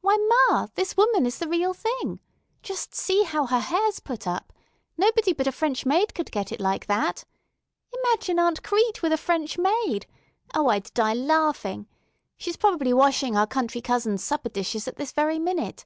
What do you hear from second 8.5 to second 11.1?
Crete with a French maid. O, I'd